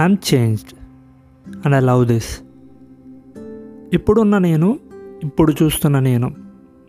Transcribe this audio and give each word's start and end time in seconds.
I'm 0.00 0.16
changed 0.34 0.74
and 1.66 1.76
I 1.76 1.80
love 1.80 2.06
this 2.06 2.40
ఇప్పుడున్న 3.92 4.38
నేను 4.38 4.78
ఇప్పుడు 5.24 5.52
చూస్తున్న 5.62 5.98
నేను 5.98 6.34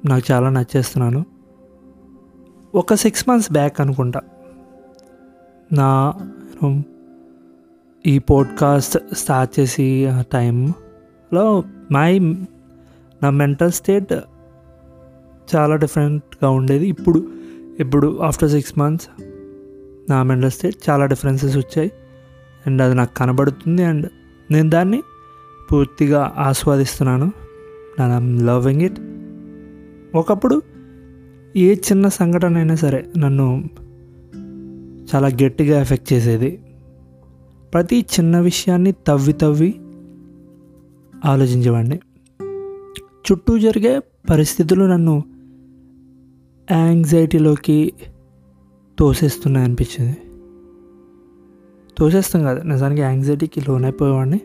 నాకు 0.05 0.31
చాలా 0.31 0.49
నచ్చేస్తున్నాను. 0.49 1.25
ఒక 2.75 2.93
సిక్స్ 2.93 3.29
మంత్స్ 3.29 3.51
బ్యాక్ 3.51 3.81
అనుకుంటా. 3.81 4.21
నా 5.73 6.13
ఈ 8.05 8.19
పోడ్కాస్ట్ 8.19 9.15
స్టార్ట్ 9.15 9.59
చేసి 9.59 10.05
ఆ 10.05 10.21
టైంలో 10.21 11.63
మై 11.91 12.19
నా 13.23 13.29
మెంటల్ 13.29 13.71
స్టేట్ 13.71 14.13
చాలా 15.55 15.75
డిఫరెంట్గా 15.75 16.49
ఉండేది. 16.49 16.87
ఇప్పుడు 16.87 17.27
ఇప్పుడు 17.79 18.19
ఆఫ్టర్ 18.19 18.49
సిక్స్ 18.49 18.79
మంత్స్ 18.79 19.07
నా 20.09 20.23
మెంటల్ 20.23 20.51
స్టేట్ 20.51 20.89
చాలా 20.89 21.05
డిఫరెన్సెస్ 21.05 21.57
వచ్చాయి. 21.57 21.91
అండ్ 22.67 22.81
అది 22.81 22.95
నాకు 22.95 23.15
కనబడుతుంది 23.15 23.83
అండ్ 23.83 24.09
నేను 24.51 24.69
దాన్ని 24.69 25.03
పూర్తిగా 25.71 26.33
ఆస్వాదిస్తున్నాను. 26.37 27.31
అండ్ 27.99 28.15
ఐమ్ 28.15 28.47
లవింగ్ 28.47 28.81
ఇట్ 28.81 28.99
ఒకప్పుడు 30.17 30.61
ఏ 31.55 31.75
చిన్న 31.75 32.07
సంఘటన 32.07 32.57
అయినా 32.57 32.75
సరే 32.75 33.05
నన్ను 33.17 33.69
చాలా 35.15 35.27
గట్టిగా 35.27 35.81
ఎఫెక్ట్ 35.81 36.13
చేసేది. 36.13 36.63
ప్రతి 37.73 37.99
చిన్న 37.99 38.39
విషయాన్ని 38.39 38.91
తవ్వి 38.91 39.33
తవ్వి 39.33 39.75
ఆలోచించేవాడిని. 41.25 41.99
చుట్టూ 43.31 43.59
జరిగే 43.59 43.99
పరిస్థితులు 44.29 44.85
నన్ను 44.85 45.23
యాంగ్జైటీలోకి 46.71 47.93
తోసేస్తున్నాయి 48.99 49.65
అనిపించింది 49.65 50.17
తోసేస్తాం 51.97 52.43
కదా. 52.43 52.63
నిజానికి 52.63 53.01
యాంగ్జైటీకి 53.01 53.61
లోనైపోయేవాడిని. 53.61 54.41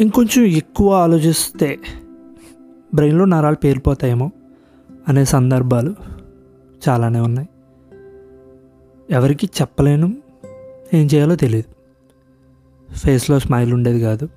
ఇంకొంచెం 0.00 0.44
ఎక్కువ 0.44 0.94
ఆలోచిస్తే 0.94 1.78
బ్రెయిన్లో 2.94 3.24
నరాలు 3.24 3.56
పేలిపోతాయేమో 3.56 4.30
అనే 5.08 5.24
సందర్భాలు 5.24 5.94
చాలానే 6.88 7.20
ఉన్నాయి. 7.20 7.48
ఎవరికి 9.10 9.50
చెప్పలేను 9.60 10.16
ఏం 10.94 11.08
చేయాలో 11.14 11.36
తెలియదు 11.36 11.74
ఫేస్లో 12.92 13.38
స్మైల్ 13.38 13.72
ఉండేది 13.72 14.00
కాదు. 14.00 14.28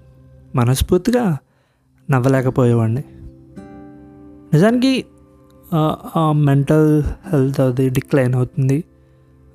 మనస్ఫూర్తిగా 0.56 1.38
నవ్వలేకపోయేవాడిని. 2.12 3.04
నిజానికి 4.54 5.06
మెంటల్ 6.32 7.04
హెల్త్ 7.04 7.60
అది 7.60 7.90
డిక్లైన్ 7.90 8.36
అవుతుంది. 8.36 8.84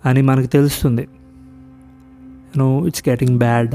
అని 0.05 0.22
మనకు 0.22 0.47
తెలుస్తుంది. 0.47 1.08
No 2.56 2.86
it's 2.86 3.08
getting 3.08 3.38
bad 3.38 3.74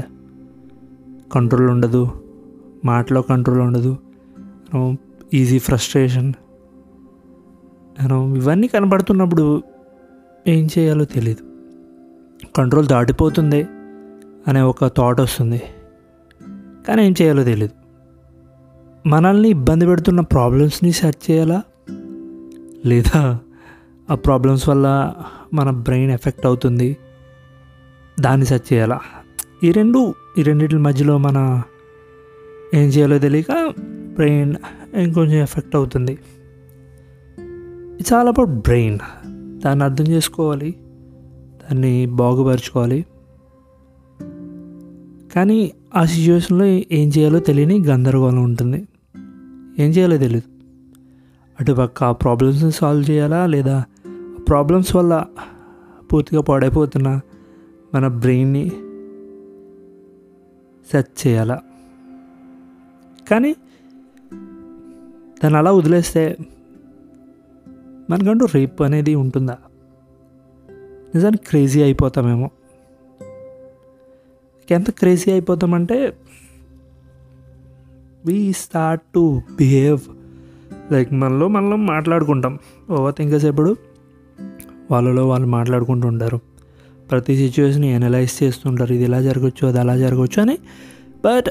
control 1.32 1.70
ఉండదు. 1.70 2.12
మాటలో 2.84 3.22
కంట్రోల్ 3.22 3.60
ఉండదు. 3.60 3.96
నో 4.74 4.96
ఈజీ 5.34 5.58
ఫ్రస్ట్రేషన్ 5.58 6.32
ఇవన్నీ 8.36 8.66
కనబడుతున్నప్పుడు 8.66 9.62
ఏం 10.46 10.68
చేయాలో 10.78 11.04
తెలియదు 11.04 11.44
కంట్రోల్ 12.56 12.86
దాటిపోతుంది 12.86 13.68
అనే 14.48 14.60
ఒక 14.60 14.86
థాట్ 14.86 15.20
వస్తుంది. 15.20 15.62
కానీ 16.88 17.06
ఏం 17.06 17.14
చేయాలో 17.22 17.44
తెలియదు 17.44 17.74
మనల్ని 19.08 19.48
ఇబ్బంది 19.48 19.86
పెడుతున్న 19.86 20.20
ప్రాబ్లమ్స్ని 20.20 20.92
సెర్చ్ 20.92 21.30
చేయాలా? 21.30 21.62
లేదా 22.86 23.38
ఆ 24.10 24.14
ప్రాబ్లమ్స్ 24.14 24.68
వల్ల 24.68 25.14
మన 25.54 25.70
బ్రెయిన్ 25.70 26.10
ఎఫెక్ట్ 26.10 26.46
అవుతుంది. 26.46 26.96
దాన్ని 28.20 28.46
సెర్చ్ 28.46 28.72
చేయాలా. 28.72 29.00
ఈ 29.64 29.72
రెండు 29.72 30.14
ఈ 30.38 30.42
రెండింటి 30.42 30.76
మధ్యలో 30.76 31.18
మన 31.18 31.62
ఏం 32.74 32.88
చేయాలో 32.88 33.18
తెలియక 33.18 33.74
బ్రెయిన్ 34.14 34.54
ఇంకొంచెం 34.94 35.42
ఎఫెక్ట్ 35.42 35.76
అవుతుంది. 35.76 36.18
ఇట్స్ 38.00 38.12
ఆల్ 38.12 38.28
అబౌట్ 38.28 38.50
బ్రెయిన్ 38.50 38.98
దాన్ని 39.60 39.84
అర్థం 39.84 40.06
చేసుకోవాలి. 40.06 40.74
దాన్ని 41.62 42.06
బాగుపరుచుకోవాలి. 42.06 43.06
కానీ 45.34 45.72
ఆ 45.96 46.04
సిచ్యువేషన్లో 46.04 46.64
ఏం 46.64 47.08
చేయాలో 47.18 47.38
తెలియని 47.38 47.84
గందరగోళం 47.84 48.42
ఉంటుంది. 48.42 48.88
ఏం 49.78 49.90
చేయాలో 49.90 50.16
తెలియదు 50.16 50.50
అటుపక్క 51.60 52.04
ఆ 52.04 52.12
ప్రాబ్లమ్స్ని 52.12 52.72
సాల్వ్ 52.72 53.10
చేయాలా 53.10 53.46
లేదా 53.46 53.84
ప్రాబ్లమ్స్ 54.50 54.96
వల్ల 54.96 55.26
పూర్తిగా 56.12 56.42
పాడైపోతున్న 56.42 57.20
మన 57.94 58.08
బ్రెయిన్ని 58.08 58.70
సెర్చ్ 60.92 61.26
చేయాలా? 61.26 61.60
కానీ 63.30 63.52
దాన్ని 65.44 65.56
అలా 65.56 65.72
వదిలేస్తే 65.72 66.36
మనకంటూ 68.10 68.46
రేప్ 68.54 68.82
అనేది 68.82 69.14
ఉంటుందా? 69.14 69.58
నిజానికి 71.14 71.44
క్రేజీ 71.44 71.82
అయిపోతామేమో. 71.82 72.50
ఎంత 74.70 74.90
crazy 74.90 75.30
అయిపోతామంటే 75.30 76.16
we 78.26 78.52
start 78.52 79.04
to 79.14 79.42
behave 79.56 80.00
like 80.92 81.12
మనలో 81.12 81.48
మనలో 81.48 81.76
మాట్లాడుకుంటాం. 81.76 82.58
ఓవర్ 82.90 83.14
థింకర్స్ 83.14 83.46
ఎప్పుడు 83.46 83.89
వాళ్ళలో 84.90 85.28
వాళ్ళు 85.28 85.48
మాట్లాడుకుంటూ 85.48 86.08
ఉంటారు. 86.08 86.40
ప్రతి 87.10 87.36
సిచ్యువేషన్ 87.36 87.84
ఎనలైజ్ 87.84 88.42
చేస్తుంటారు. 88.42 88.92
ఇది 88.92 89.04
ఇలా 89.04 89.20
జరగచ్చు 89.20 89.66
అది 89.66 89.80
అలా 89.80 89.96
జరగచ్చు 89.96 90.40
అని. 90.40 90.58
బట్ 91.24 91.50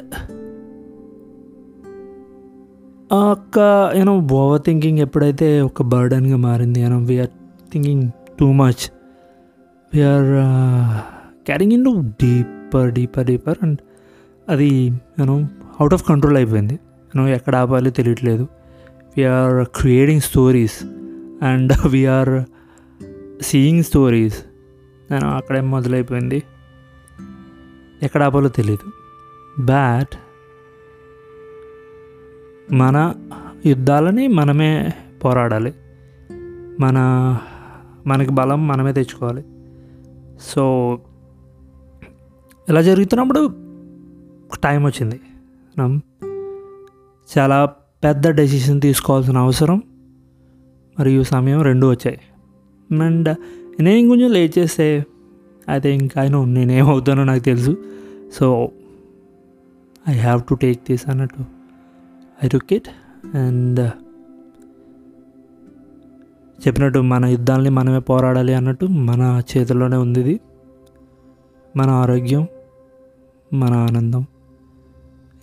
ఒక 3.11 3.59
యూనో 3.95 4.27
ఓవర్ 4.31 4.61
థింకింగ్ 4.61 4.99
ఎప్పుడైతే 4.99 5.61
ఒక 5.61 5.81
బర్డన్గా 5.81 6.37
మారింది 6.37 6.81
you know 6.81 6.97
we're 6.97 7.27
thinking 7.73 8.11
too 8.39 8.51
much 8.51 8.91
we're 9.93 10.31
carrying 11.45 11.71
in 11.71 12.03
deeper 12.03 12.91
deeper 12.91 13.25
deeper 13.25 13.57
and 13.63 13.79
అది 14.49 14.87
you know 15.19 15.39
out 15.79 15.93
of 15.93 16.09
control 16.09 16.37
అయిపోయింది. 16.37 16.73
యూనో 16.73 17.27
ఎక్కడ 17.27 17.55
ఆపాలో 17.55 17.89
తెలియట్లేదు. 17.89 18.47
We're 19.17 19.67
creating 19.75 20.21
stories 20.21 20.83
and 21.43 21.87
we're 21.87 22.43
seeing 23.41 23.83
stories 23.83 24.45
నేను 25.11 25.29
అక్కడే 25.29 25.61
మొదలైపోయింది. 25.61 26.43
ఎక్కడ 28.03 28.23
ఆపాలో 28.23 28.49
తెలియదు 28.49 28.91
బ్యాట్ 29.61 30.15
మన 32.73 33.13
యుద్ధాలని 33.65 34.27
మనమే 34.27 34.93
పోరాడాలి. 35.23 35.73
మన 36.79 37.37
మనకి 38.07 38.31
బలం 38.31 38.67
మనమే 38.67 38.93
తెచ్చుకోవాలి. 38.93 39.43
సో 40.41 40.93
ఇలా 42.69 42.81
జరుగుతున్నప్పుడు 42.81 43.47
టైం 44.63 44.83
వచ్చింది. 44.83 45.19
మనం 45.79 46.01
చాలా 47.37 47.65
పెద్ద 48.03 48.29
డెసిషన్ 48.29 48.81
తీసుకోవాల్సిన 48.81 49.37
అవసరం. 49.37 49.83
మరియు 50.99 51.23
సమయం 51.23 51.61
రెండు 51.61 51.87
వచ్చాయి. 51.87 52.21
అండ్ 52.91 53.35
నేను 53.83 54.09
కొంచెం 54.09 54.31
లేట్ 54.31 54.57
చేస్తే 54.57 55.05
అయితే 55.69 55.93
ఇంకా 55.93 56.21
ఆయన 56.21 56.43
నేనేమవుతానో 56.43 57.23
నాకు 57.23 57.39
తెలుసు. 57.39 57.77
So 58.33 58.71
I 60.09 60.13
have 60.13 60.41
to 60.49 60.53
take 60.53 60.81
this 60.89 61.09
అన్నట్టు. 61.09 61.45
ఐ 62.45 62.47
టుక్ 62.47 62.73
ఇట్ 62.73 62.87
అండ్ 63.37 63.91
చెప్పినట్టు 66.67 66.99
మన 66.99 67.25
యుద్ధాలని 67.25 67.69
మనమే 67.69 67.99
పోరాడాలి 67.99 68.53
అన్నట్టు 68.53 68.85
మన 68.85 69.41
చేతుల్లోనే 69.57 69.97
ఉంది 69.97 70.19
ఇది. 70.19 70.39
మన 71.77 71.89
ఆరోగ్యం 71.89 72.47
మన 73.53 73.73
ఆనందం. 73.73 74.21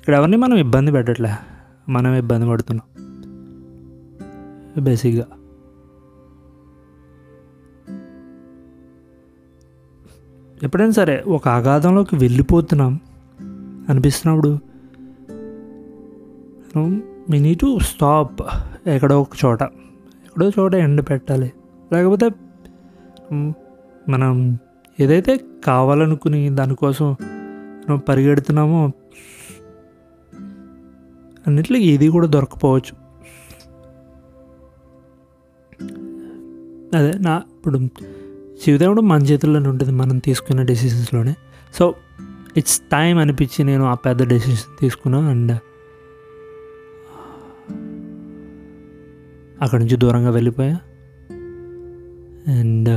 ఇక్కడ 0.00 0.14
ఎవరిని 0.14 0.36
మనం 0.36 0.56
ఇబ్బంది 0.56 0.92
పెట్టట్లే. 0.92 1.34
మనం 1.88 2.14
ఇబ్బంది 2.14 2.48
పడుతున్నాం. 2.48 3.06
బేసిక్గా 4.84 5.26
ఎప్పుడైనా 10.62 10.90
సరే 10.90 11.24
ఒక 11.26 11.48
అగాధంలోకి 11.48 12.16
వెళ్ళిపోతున్నాం 12.16 13.00
అనిపిస్తున్నప్పుడు. 13.88 14.58
మీ 17.30 17.38
నీ 17.38 17.54
టు 17.54 17.78
స్టాప్ 17.78 18.40
ఎక్కడో 18.88 19.20
ఒక 19.20 19.28
చోట. 19.44 19.62
ఎక్కడో 19.62 20.50
చోట 20.58 20.74
ఎండ 20.74 21.00
పెట్టాలి. 21.00 21.52
లేకపోతే 21.92 22.30
మనం 24.08 24.58
ఏదైతే 25.00 25.40
కావాలనుకుని 25.64 26.50
దానికోసం 26.50 27.16
మనం 27.88 27.98
పరిగెడుతున్నామో 27.98 28.92
అన్నిట్లో 31.46 31.78
ఏది 31.78 32.08
కూడా 32.08 32.26
దొరకపోవచ్చు. 32.26 33.06
అదే 36.96 37.18
నా 37.18 37.42
ఇప్పుడు 37.54 37.78
జీవితం 38.64 39.08
మన 39.08 39.22
చేతుల్లోనే 39.22 39.68
ఉంటుంది 39.68 39.92
మనం 39.92 40.18
తీసుకున్న 40.18 40.62
డెసిషన్స్లోనే 40.62 41.34
సో 41.74 41.94
ఇట్స్ 42.56 42.78
టైం 42.78 43.18
అనిపించి 43.18 43.64
నేను 43.64 43.84
ఆ 43.84 43.94
పెద్ద 43.94 44.28
డెసిషన్ 44.28 44.80
తీసుకున్నా 44.80 45.28
అండ్ 45.28 45.58
అక్కడి 49.62 49.84
నుంచి 49.84 49.96
దూరంగా 49.96 50.30
వెళ్ళిపోయా. 50.30 50.78
అండ్ 52.52 52.88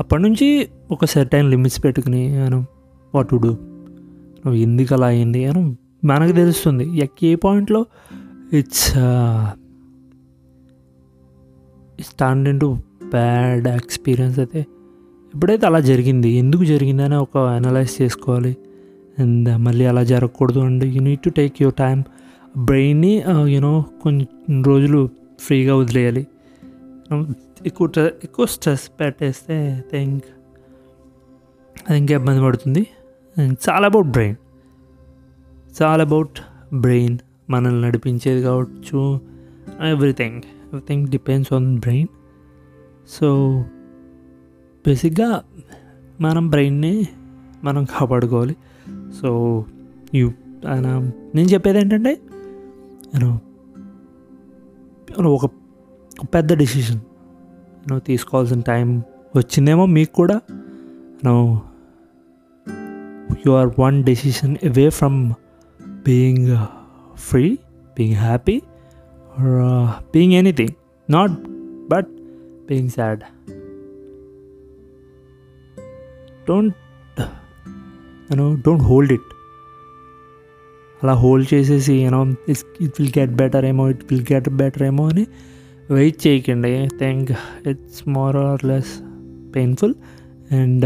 అప్పటి 0.00 0.22
నుంచి 0.22 0.68
ఒక 0.90 1.04
సర్టైన్ 1.04 1.50
లిమిట్స్ 1.50 1.84
పెట్టుకుని 1.84 2.28
నేను 2.28 2.66
వాట్ 3.14 3.28
టు 3.28 3.36
డూ 3.36 3.48
నువ్వు 3.48 4.54
ఎందుకు 4.54 4.94
అలా 4.94 5.06
అయింది? 5.06 5.44
అని 5.44 5.76
మనకు 6.04 6.32
తెలుస్తుంది. 6.32 6.98
ఎక్ 6.98 7.24
ఏ 7.24 7.34
పాయింట్లో 7.34 7.86
it's 8.52 8.90
stand 12.02 12.48
in 12.48 12.60
to 12.60 12.78
bad 13.10 13.68
experience 13.68 14.38
అయితే 14.38 14.60
ఎప్పుడైతే 15.34 15.64
అలా 15.66 15.80
జరిగింది 15.80 16.28
ఎందుకు 16.28 16.64
జరిగిందని 16.64 17.16
ఒక 17.16 17.38
అనలైజ్ 17.56 18.02
చేసుకోవాలి. 18.02 18.56
అండ్ 19.18 19.48
మళ్ళీ 19.58 19.84
అలా 19.86 20.02
జరగకూడదు 20.02 20.60
and 20.60 20.84
you 20.84 21.00
need 21.00 21.20
to 21.20 21.30
take 21.30 21.56
your 21.62 21.74
time 21.74 21.98
బ్రెయిన్ని 22.58 23.22
యూనో 23.46 23.84
కొన్ని 24.02 24.26
రోజులు 24.66 25.00
ఫ్రీగా 25.40 25.74
వదిలేయాలి. 25.76 26.26
Um, 27.12 27.22
ఎక్కువ 27.66 27.88
ఎక్కువ 28.24 28.44
స్ట్రెస్ 28.46 28.84
పెట్టేస్తే 29.00 29.56
థింక్ 29.92 30.26
అది 31.88 31.98
ఇంకా 31.98 32.14
ఇబ్బంది 32.14 32.40
పడుతుంది. 32.42 32.82
అండ్ 33.36 33.56
చాలా 33.68 33.86
అబౌట్ 33.86 34.06
బ్రెయిన్ 34.06 34.38
చాలా 35.74 36.02
అబౌట్ 36.04 36.38
బ్రెయిన్ 36.74 37.16
మనల్ని 37.50 37.80
నడిపించేది 37.86 38.40
కావచ్చు 38.42 39.20
everything 39.90 40.40
everything 40.64 41.04
depends 41.08 41.52
on 41.52 41.68
brain 41.78 42.08
so 43.08 43.64
బేసిక్గా 44.86 45.42
మనం 46.20 46.50
బ్రెయిన్ని 46.50 47.08
మనం 47.64 47.84
కాపాడుకోవాలి. 47.84 48.56
సో 49.22 49.64
యూ 50.14 50.32
ఆయన 50.68 51.10
నేను 51.34 51.48
చెప్పేది 51.48 51.78
ఏంటంటే 51.78 52.20
నేను 53.14 53.40
ఒక 55.28 55.50
పెద్ద 56.34 56.52
డెసిషన్ 56.52 56.96
నువ్వు 57.88 58.00
తీసుకోవాల్సిన 58.00 58.60
టైం 58.60 58.98
వచ్చిందేమో 59.36 59.86
మీకు 59.86 60.12
కూడా 60.12 60.40
నువ్వు 61.24 61.60
you 63.46 63.52
are 63.52 63.80
one 63.80 64.04
decision 64.04 64.56
away 64.64 64.90
from 64.90 65.32
being 65.82 66.58
free 67.16 67.58
being 67.98 68.16
happy 68.16 68.62
being 70.14 70.32
anything 70.32 70.72
not 71.12 71.32
but 71.90 72.08
being 72.70 72.90
sad 72.90 73.20
don't 76.48 76.76
you know 78.30 78.54
don't 78.54 78.82
hold 78.82 79.12
it 79.12 79.28
అలా 81.02 81.14
హోల్డ్ 81.14 81.54
చేసేసి 81.54 81.94
you know 82.04 82.22
it 82.48 82.92
will 83.00 83.12
get 83.18 83.30
better 83.30 83.64
ఏమో 83.64 83.90
it 83.90 84.04
will 84.10 84.26
get 84.32 84.48
better 84.48 84.82
ఏమో 84.82 85.08
అని 85.08 85.26
wait 85.90 86.26
చేయకండి. 86.26 86.68
I 86.68 86.88
think 86.88 87.32
it's 87.68 88.08
more 88.08 88.36
or 88.36 88.64
less 88.64 88.92
painful 89.54 89.94
and 90.54 90.84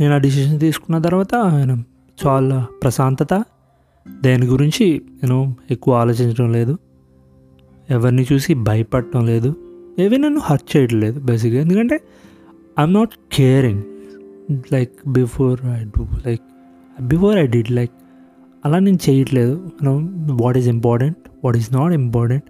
నేను 0.00 0.14
ఆ 0.14 0.18
decision 0.18 0.60
తీసుకున్న 0.60 0.98
తర్వాత 0.98 1.34
నేను 1.34 1.84
చాలా 2.26 2.66
ప్రశాంతత. 2.82 3.44
దేని 4.20 4.46
గురించి 4.46 5.02
నేను 5.08 5.56
ఎక్కువ 5.70 5.94
ఆలోచించడం 5.94 6.52
లేదు. 6.52 6.78
ఎవరిని 7.90 8.26
చూసి 8.32 8.54
భయపడటం 8.54 9.26
లేదు. 9.26 9.54
ఏవి 9.98 10.18
నన్ను 10.18 10.40
హర్ట్ 10.44 10.76
చేయడం 10.76 11.00
లేదు 11.00 11.20
బేసిక్గా 11.20 11.60
ఎందుకంటే 11.60 12.00
I'm 12.80 12.94
not 12.94 13.10
caring 13.32 13.82
like 14.72 14.92
before 15.06 15.60
I 15.64 15.84
do 15.84 16.06
like 16.26 16.42
before 17.00 17.38
I 17.38 17.46
did 17.46 17.70
like 17.70 17.92
అలా 18.64 18.78
నేను 18.78 18.98
చేయట్లేదు. 19.10 19.70
మనం 19.82 20.28
what 20.42 20.58
is 20.58 20.68
important 20.68 21.16
what 21.44 21.56
is 21.56 21.72
not 21.72 21.92
important 21.92 22.44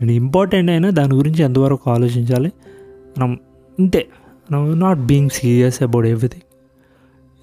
నేను 0.00 0.12
ఇంపార్టెంట్ 0.12 0.70
అయినా 0.70 0.90
దాని 0.90 1.14
గురించి 1.14 1.42
ఎంతవరకు 1.42 1.90
ఆలోచించాలి? 1.90 2.52
మనం 3.18 3.38
ఇంతే. 3.78 4.06
Not 4.74 4.98
being 4.98 5.30
serious 5.30 5.82
about 5.82 6.06
everything 6.06 6.46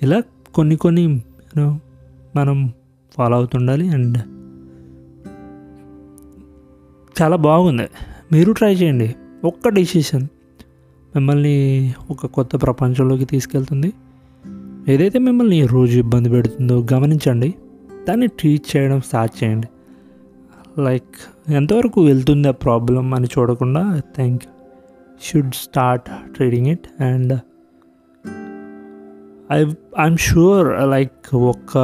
ఇలా 0.04 0.22
కొన్ని 0.54 0.76
కొన్ని 0.76 1.08
మనం 2.36 2.74
ఫాలో 3.18 3.36
అవుతుండాలి. 3.38 3.90
అండ్ 3.90 4.18
చాలా 7.22 7.36
బాగుంది. 7.36 7.88
మీరు 8.32 8.52
ట్రై 8.52 8.74
చేయండి. 8.74 9.16
ఒక్క 9.44 9.70
డెసిషన్ 9.70 10.22
మిమ్మల్ని 11.16 11.94
ఒక 12.10 12.26
కొత్త 12.26 12.56
ప్రపంచంలోకి 12.56 13.26
తీసుకెళ్తుంది. 13.26 13.94
ఏదైతే 14.88 15.20
మిమ్మల్ని 15.20 15.66
రోజు 15.66 16.00
ఇబ్బంది 16.00 16.30
పెడుతుందో 16.30 16.88
గమనించండి. 16.94 17.56
దాన్ని 18.10 18.28
ట్రీట్ 18.28 18.78
చేయడం 18.78 19.02
స్టార్ట్ 19.02 19.44
చేయండి. 19.44 19.68
లైక్ 20.82 21.52
ఎంతవరకు 21.52 22.06
వెళ్తుంది 22.06 22.48
ఆ 22.48 22.52
ప్రాబ్లం 22.52 23.14
అని 23.14 23.28
చూడకుండా 23.40 23.98
I 23.98 24.00
think 24.00 24.44
should 25.24 25.54
start 25.54 26.36
treading 26.36 26.68
it 26.68 27.02
and 27.02 27.40
I 29.52 29.64
I'm 30.00 30.18
sure 30.18 30.90
like 30.90 31.36
ఒక 31.36 31.78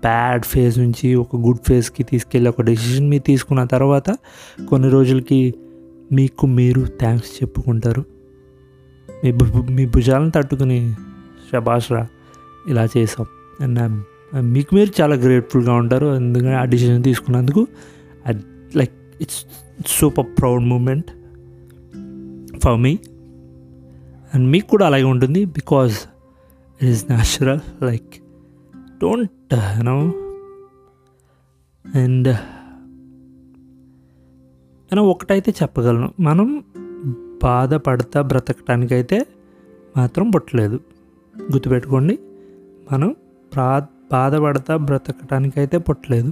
బ్యాడ్ 0.00 0.44
ఫేజ్ 0.44 0.78
నుంచి 0.78 1.14
ఒక 1.14 1.36
గుడ్ 1.36 1.58
ఫేజ్కి 1.68 2.02
తీసుకెళ్ళి 2.02 2.48
ఒక 2.48 2.60
డెసిషన్ 2.60 3.08
మీరు 3.10 3.22
తీసుకున్న 3.22 3.64
తర్వాత 3.64 4.16
కొన్ని 4.68 4.88
రోజులకి 4.88 5.54
మీకు 6.12 6.46
మీరు 6.46 6.86
థ్యాంక్స్ 7.00 7.30
చెప్పుకుంటారు. 7.42 8.04
మీ 9.24 9.32
మీ 9.70 9.86
భుజాలను 9.86 10.30
తట్టుకుని 10.30 10.94
శబాష్రా 11.52 12.06
ఇలా 12.68 12.88
చేసాం 12.96 13.26
అండ్ 13.60 14.04
మీకు 14.40 14.74
మీరు 14.74 15.00
చాలా 15.00 15.14
గ్రేట్ఫుల్గా 15.14 15.72
ఉంటారు. 15.72 16.06
ఎందుకంటే 16.06 16.54
ఆ 16.54 16.64
డిసిషన్ 16.64 17.04
తీసుకున్నందుకు 17.04 17.66
like 18.76 18.92
it's 19.20 19.44
super 19.86 20.26
proud 20.38 20.64
moment 20.64 21.10
for 22.58 22.80
me 22.80 22.98
and 24.34 24.46
మీకు 24.46 24.68
కూడా 24.68 24.86
అలాగే 24.86 25.04
ఉంటుంది 25.04 25.44
because 25.44 25.96
is 26.82 26.90
is 26.90 27.10
natural 27.10 27.84
like 27.84 28.14
don't 29.02 29.84
know 29.84 29.98
and 31.94 32.28
నేను 34.92 35.02
ఒకటైతే 35.02 35.54
చెప్పగలను. 35.62 36.14
మనం 36.20 36.64
బాధపడతా 37.42 38.22
బ్రతకటానికైతే 38.22 39.26
మాత్రం 39.96 40.30
పుట్టలేదు. 40.30 40.80
గుర్తుపెట్టుకోండి 41.40 42.18
మనం 42.92 43.16
ప్రా 43.54 43.86
బాధపడతా 44.12 44.76
బ్రతకటానికైతే 44.76 45.78
పుట్టలేదు. 45.78 46.28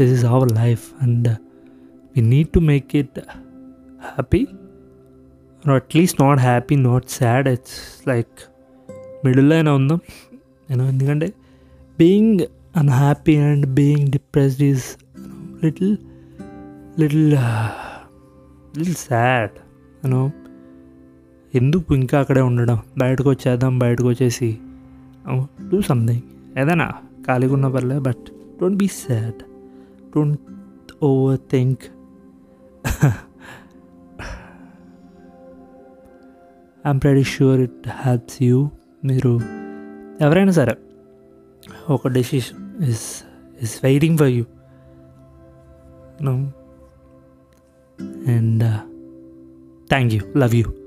This 0.00 0.12
is 0.12 0.24
our 0.24 0.52
life 0.52 0.92
and 1.02 1.28
we 2.16 2.20
need 2.20 2.48
to 2.48 2.58
make 2.58 2.96
it 2.96 3.20
happy 4.00 4.46
at least 5.74 6.20
not 6.20 6.40
happy 6.40 6.76
not 6.76 7.04
sad 7.08 7.48
it's 7.48 8.08
like 8.08 8.55
మిడిల్లో 9.24 9.56
అయినా 9.56 9.74
ఉందాం 9.74 10.00
నేను 10.70 10.84
ఎందుకంటే 10.88 11.32
being 11.98 12.40
unhappy 12.76 13.36
and 13.36 13.66
being 13.66 14.08
depressed 14.10 14.62
is 14.62 14.86
little 15.64 15.96
little 16.98 17.28
little 18.76 18.94
sad 18.94 19.56
అను 20.04 20.20
ఎందుకు 21.54 21.94
ఇంకా 21.94 22.20
అక్కడే 22.20 22.40
ఉండడం 22.40 22.78
బయటకు 22.98 23.28
వచ్చేద్దాం 23.30 23.78
బయటకు 23.78 24.08
వచ్చేసి 24.08 24.58
డూ 25.70 25.82
సంథింగ్ 25.82 26.24
ఏదైనా 26.58 26.88
ఖాళీగా 27.26 27.52
ఉన్న 27.52 27.68
పర్లే 27.68 27.98
but 27.98 28.26
don't 28.60 28.78
be 28.78 28.86
sad 28.86 29.40
don't 30.14 30.40
overthink 31.50 31.84
I'm 36.84 37.00
pretty 37.00 37.22
sure 37.24 37.60
it 37.60 37.88
helps 38.04 38.42
you 38.42 38.58
మీరు 39.04 39.40
ఎవరైనా 40.20 40.52
సరే 40.52 40.74
ఒక 41.90 42.08
decision 42.08 42.82
is 42.82 43.24
is 43.62 43.84
waiting 43.84 44.18
for 44.18 44.28
you 44.28 44.44
no 46.22 46.52
and 48.28 48.64
thank 49.88 50.14
you 50.14 50.20
love 50.36 50.54
you 50.54 50.85